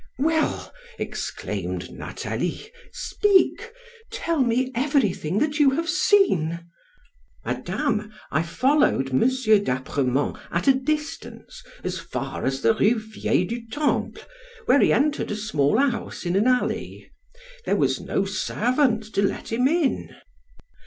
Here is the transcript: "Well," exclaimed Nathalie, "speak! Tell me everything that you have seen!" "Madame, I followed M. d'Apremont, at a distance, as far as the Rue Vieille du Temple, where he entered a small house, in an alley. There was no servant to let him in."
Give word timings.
"Well," 0.17 0.73
exclaimed 0.97 1.91
Nathalie, 1.91 2.71
"speak! 2.91 3.71
Tell 4.09 4.39
me 4.41 4.71
everything 4.73 5.37
that 5.37 5.59
you 5.59 5.69
have 5.69 5.87
seen!" 5.87 6.65
"Madame, 7.45 8.11
I 8.31 8.41
followed 8.41 9.11
M. 9.11 9.19
d'Apremont, 9.63 10.39
at 10.49 10.67
a 10.67 10.73
distance, 10.73 11.61
as 11.83 11.99
far 11.99 12.45
as 12.47 12.63
the 12.63 12.73
Rue 12.73 12.97
Vieille 12.97 13.45
du 13.45 13.61
Temple, 13.69 14.23
where 14.65 14.79
he 14.79 14.91
entered 14.91 15.29
a 15.29 15.35
small 15.35 15.77
house, 15.77 16.25
in 16.25 16.35
an 16.35 16.47
alley. 16.47 17.11
There 17.67 17.75
was 17.75 17.99
no 18.01 18.25
servant 18.25 19.03
to 19.13 19.21
let 19.21 19.51
him 19.51 19.67
in." 19.67 20.15